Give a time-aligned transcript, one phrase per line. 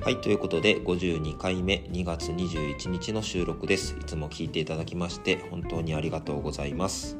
[0.00, 3.96] はい、ということで52回目2月21日の収録です。
[4.00, 7.18] いつも聞いていただきまして本当にありがとうございます。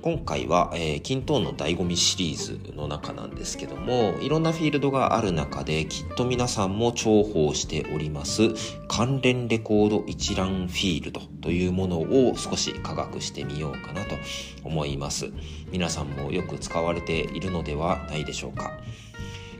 [0.00, 8.50] 今回は、えー、キントーンの醍醐味シリーズの中なんですけども、いろんなフィールドがある中で、きっと皆さんも重宝しております、
[8.88, 14.14] 関連レコード一覧フィールドというものを少し科学してみようかなと
[14.64, 15.30] 思います。
[15.72, 18.78] 皆さんもよく使われているのではないでしょうか。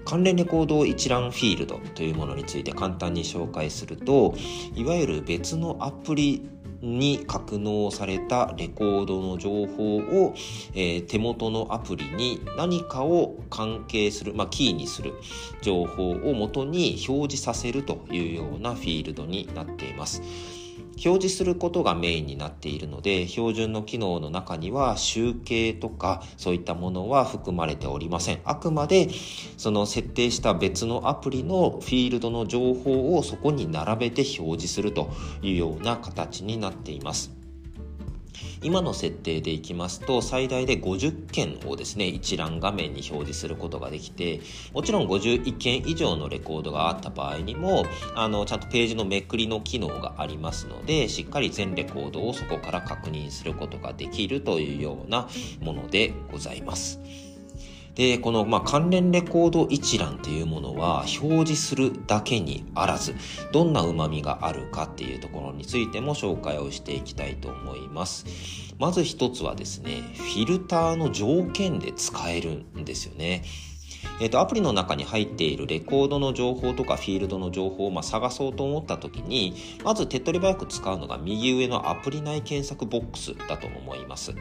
[0.06, 4.34] 関連レコード一覧フィールドというものについて簡単に紹介すると
[4.74, 6.48] いわゆる別のアプリ
[6.80, 10.34] に格納されたレコードの情報を、
[10.74, 15.14] えー、手元のアプリに何かを関係する、まあ、キーにする
[15.62, 20.22] 情報を元に表示させるというようなフィールドになっています。
[21.04, 28.40] 表示することがメインになっているので標準の機能の中には集計とかそういったものは含まれておりません。
[28.44, 29.08] あくまで
[29.56, 35.10] その設定した別のアプリのフィールドの情報をそこに並べて表示すると
[35.42, 37.45] いうような形になっています。
[38.62, 44.40] 今の設定でいきますと最大で50件をですね一覧画面に表示することができて
[44.72, 47.84] もちろん51件以上のレコードがあった場合にも
[48.14, 55.28] あのちゃんとページのめくりの機能がありますのでしっかり全レコードをそこから確認することができるというような
[55.60, 57.00] ものでございます。
[57.96, 63.14] で、この、まあ、関連レコード一覧っていうものは表示するだけにあらず、
[63.52, 68.26] どんな旨味があるかっていうところについても紹介をしていきたいと思います。
[68.78, 73.42] まず一つはですね、フィルターの条件で使えるんですよね。
[74.20, 79.54] えっ、ー、と、アプリの中に入っているレコードの情報とかフィールドの情報をまあ探そうと思った時に、
[79.84, 84.34] まず手っ取り早く使うのが右上のアプリ内検索ボックスだと思います。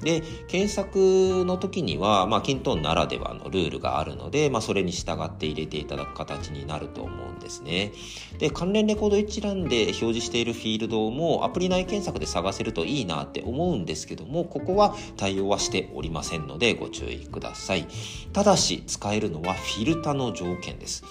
[0.00, 7.92] で、検索の時には、まあ、キントンならではのルールがあるので、まあ、それに従って入れていただく形になると思うんですね。
[8.38, 17.86] で、関連レコード一覧で表示しているフィールドもアプリ内検索で探せるといいなって思うんですけども、ここは対応はしておりませんのでご注意ください。
[18.32, 21.04] ただし、使えるのはフィルタの条件です。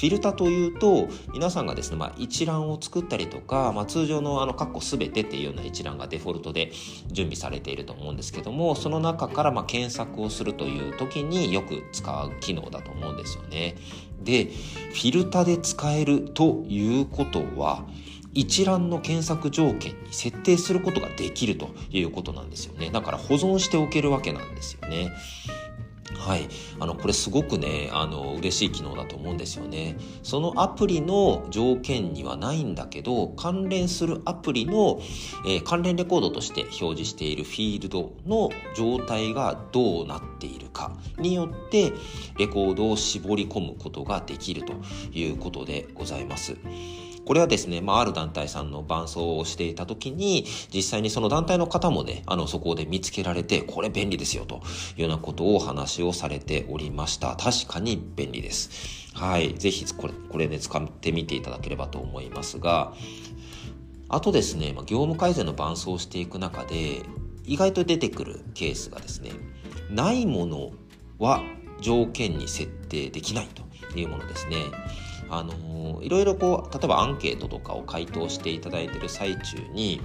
[0.00, 6.72] フィルタというと皆さんがですね、まあ、一覧を作ったりとか、まあ、通常のあの括弧すべてっていうような一覧がデフォルトで
[7.08, 13.76] 準備されていると思うんですけどもその中からま検索をするという時によく使う機能だと思うんですよね。
[14.22, 17.84] でフィルタで使えるということは
[18.32, 22.88] 一覧の検索条件に設定することができるということなんですよね。
[22.90, 25.12] だから保存しておけるわけなんですよね。
[26.18, 26.48] はい。
[26.78, 29.96] あの、これすごくね、あの、嬉しい機能だと思うんですよね。
[30.22, 35.00] そのアプリの条件にはないんだけど、関連するアプリの、
[35.46, 41.92] えー、関連レコードとして表示しているフィールドの状態がどうなっているかによって、
[42.38, 44.74] レコードを絞り込むことができると
[45.12, 46.56] いうことでございます。
[47.30, 54.56] これはですね、まあ、ある団体さんの伴走をしていた時に、実際にその団体の方もね、あの、そこで見つけられて、これ便利ですよ、と
[54.96, 57.36] いうようなことをお話をされておりました。
[57.36, 59.14] 確かに便利です。
[59.14, 59.54] はい。
[59.54, 62.94] ぜひ、これ、これね、使ってみていただければと思いますが、
[64.08, 67.02] あとですね、まあ、業務改善の伴走をしていく中で、
[67.46, 69.30] 意外と出てくるケースがですね、
[69.88, 70.72] ないもの
[71.20, 71.44] は
[71.80, 73.62] 条件に設定できないと
[73.96, 74.56] いうものですね。
[75.30, 80.00] あのいろいろこう例えばアンケートとかを回答していただいてる最中に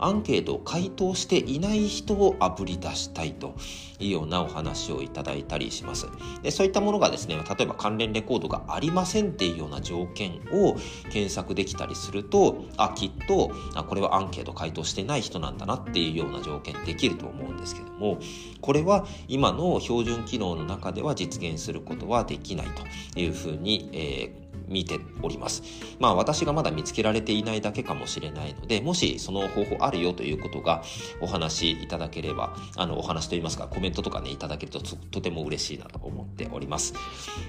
[0.00, 3.54] アンケートを回答していない人をあぶり出したいと
[3.98, 6.08] いうようなお話をいただいたりします。
[6.42, 10.76] でそういったものがですね、例えば関連レコードがありませんっていうような条件を
[11.12, 18.18] 検索できたりすると、あ、きっと、あこれはアンケート回答してない人なんだなっていうような条件できると思うんですけども、
[18.62, 22.66] これは今の標準機能の中では実現することはできない
[23.14, 25.62] というふうに、えー見ております。
[25.98, 30.82] まあ私がまだ見つけられていないだけかもしれないので、もしその方法あるよということが
[31.20, 36.94] お話しいただければ、あのお話といいますかコメントとかねいただけるととても嬉しいなと思っております。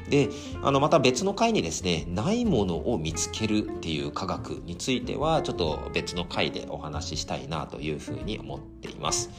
[0.10, 0.30] で、
[0.64, 9.30] あのまた別の回にですね、ないものを見つけるっていう科学についてはちょっと別の回でお話ししたいなというふうに思っています。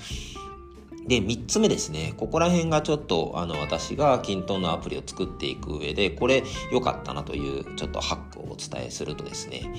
[1.06, 2.14] で、3つ目ですね。
[2.16, 9.74] ここら辺がちょっと、あの、私がキントンのアプリを作っていく上で、これ良かったなという、ちょっとハックをお伝えするとですね、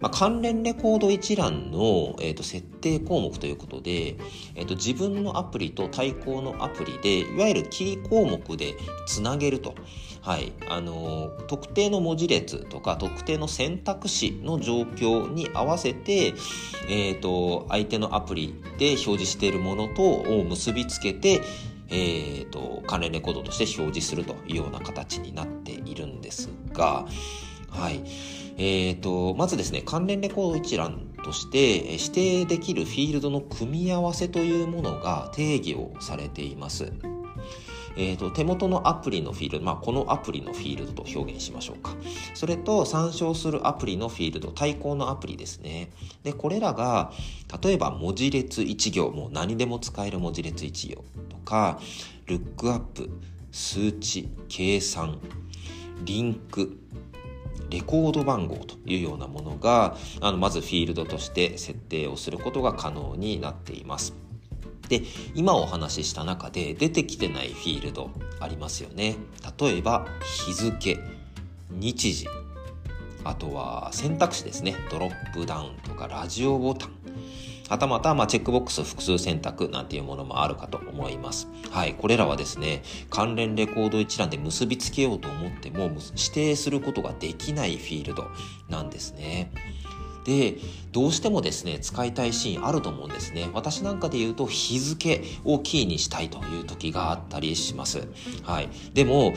[0.00, 4.16] まあ、関連レコード一覧の、えっ、ー、と、設定項目ということで、
[4.54, 8.74] えっ、ー、と、自分のアプリと対抗のアプリで、いわゆるキー項目で
[9.06, 9.74] つなげると。
[10.20, 10.52] はい。
[10.68, 16.34] あの、特定の文字列とか、特定の選択肢の状況に合わせて、
[16.88, 21.40] えっ、と、相手のアプリで表示しているものとを結結びつけて、
[21.88, 27.06] えーと、関連レコードとして表示するというような形になっているんですが、
[27.70, 28.02] はい
[28.58, 36.92] えーと、まずですね関連レコード一覧として指定できるフィールドの組み合わせというものが定義をされています。
[37.98, 41.96] えーと、手元のアプリのフィールド、まあ、このアプリのフィールドと表現しましょうか。
[42.32, 45.90] それと参照するアプリのフィールド、対抗のアプリですね。
[46.22, 47.12] で、これらが、
[47.62, 51.80] 例えば文字列1行、もう何でも使える文字列1行とか、
[52.26, 53.10] ルックアップ、
[53.50, 55.18] 数値、計算、
[56.04, 56.78] リンク、
[57.70, 64.27] レコード番号というようなものがあのまずフィールドとして設定をすることが可能になっています。
[64.88, 65.02] で
[65.34, 69.16] 今お話しした中で出てきてないフィールドありますよね
[69.58, 70.06] 例えば
[70.46, 70.98] 日付
[71.70, 72.26] 日時
[73.24, 76.98] あとは選択肢ですねドロップダウンとかラジオボタン
[77.68, 81.48] はたまた、まあ、チェックボックス複数選択なんていうものもあるかと思います。
[81.70, 81.94] はい。
[81.94, 88.26] これらはですね、関連レコード一覧で結びつけようと思っても、指定することができないフィールド
[88.70, 89.52] なんですね。
[90.28, 90.58] で
[90.92, 93.48] どうしてもですね使いたいシーンあると思うんですね。
[93.54, 98.06] 私なんかで言うと日付をキーにしたいという時があったりします。
[98.42, 98.68] はい。
[98.92, 99.32] でも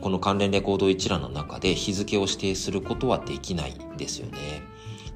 [0.00, 4.38] この関連レコード一覧の中で日付を指定することはできないんですよね。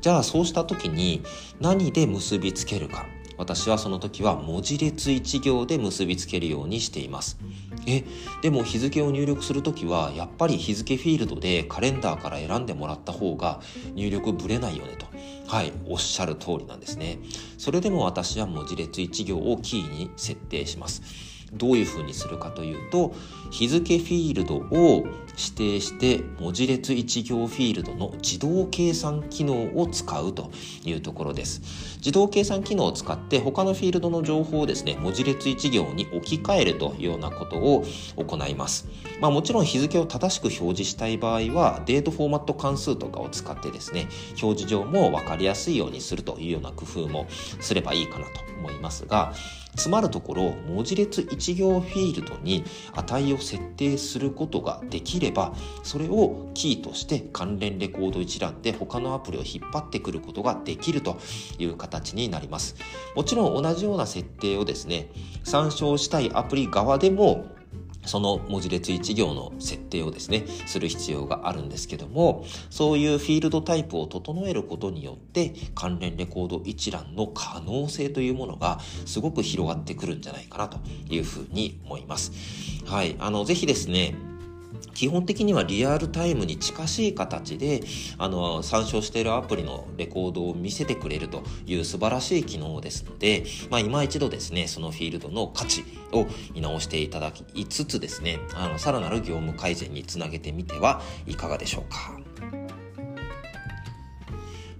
[0.02, 1.22] じゃあそうした時に
[1.58, 3.06] 何で結びつけるか。
[3.36, 7.38] 私はその時は文字列1行で結びつけるようにしています。
[7.86, 8.04] え
[8.42, 13.60] でも日付を入力する時はやっぱり日付フィールドでカレンダーから選んでもらった方が
[13.94, 15.06] 入力ぶれないよねと。
[15.46, 17.18] はいおっしゃる通りなんですね。
[17.58, 21.33] それでも私は文字列1行をキーに設定します。
[21.56, 23.14] どういうふうにするかというと
[23.50, 25.06] 日付フィールドを
[25.36, 30.50] 指定して文字列1行フィールドの自動計算機能を使うと
[30.84, 31.60] いうところです。
[31.96, 37.84] 自動計算機能を使って他のフィールドの情報をですね文字列1行に置き換えるというようなことを
[38.16, 38.88] 行います。
[39.20, 44.08] まあもちろん日付を正しく表示したい場合はデートフォーマット関数とかを使ってですね
[44.42, 47.26] 表示上も分かりやすいようにするというような工夫も
[47.60, 49.32] すればいいかなと思いますが
[49.76, 61.18] つまるところ文字列1行フィールドに値を設定することができればそれをキーとして関連レコード一覧で他のアプリを引っ張ってくることができると
[61.58, 62.76] いう形になります。
[63.14, 65.08] もちろん同じような設定をですね
[65.42, 67.46] 参照したいアプリ側でも
[68.06, 80.78] その文字列1行の設定をですね、する必要があるんですけども、そういうフィールドタイプを整えることによって、関連レコード一覧の可能性というものがすごく広がってくるんじゃないかなと
[81.08, 82.32] いうふうに思います。
[82.86, 83.16] はい。
[83.18, 84.14] あの、ぜひですね、
[84.94, 87.82] 基本的にはリアルタイムに近しい形で
[88.18, 102.33] あの参照しているアプリのレコードを見せてくれるという素晴らしい機能ですので、まあ、今一度ですねそのフィールドの価値を見直していただきつつですねあのさらなる業務改善につなげてみてはいかがでしょうか。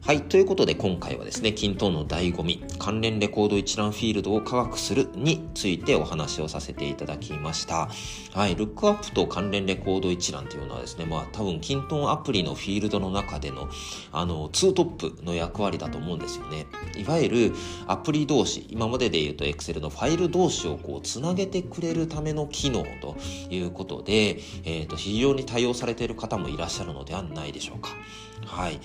[0.07, 0.21] はい。
[0.21, 7.89] ということで今回はですね、均等の醍醐味、関連レコード一覧フィールドを科学するについてお話をさせていただきました。
[8.35, 8.55] はい。
[8.55, 13.71] ルックアップと関連レコード一覧というのはですね、まあ多分均等アプリのフィールドの中での、
[14.13, 16.67] あの、ツートップの役割だと思うんですよね。
[16.99, 17.53] いわゆる
[17.87, 23.17] アプリ同士、今までで言うと Excel のファイル同士をこうつなげてくれるための機能と
[23.49, 27.89] いうことで、えっ、ー、と、非常に多用されている方もいらっしゃるのではないでしょうか。
[28.45, 28.79] はい。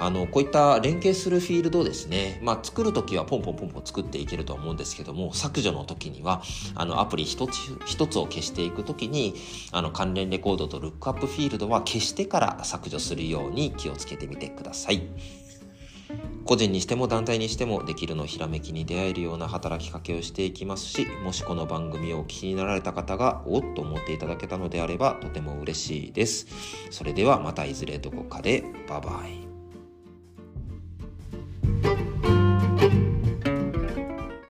[0.00, 6.42] あの、こういった連携するフィールドですね、まあ、作るときはポンポンポンポン作っていけると思うんですけども、削除の時には、
[6.74, 9.34] あの、アプリ一つ一つを消していくときに、
[9.72, 15.02] あの、関連レコードとルックアップフィールドは消してから削除するように気をつけてみてください。
[16.44, 26.46] 個人にしても団体にしてもできるのひらめきに出会えるような働きかけをしていきますしもしこの番組をお聞きになられた方がおっと思っていただけたのであればとても嬉しいです
[26.90, 29.47] それではまたいずれどこかでバイバイ